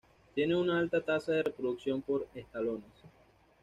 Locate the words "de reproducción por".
1.31-2.27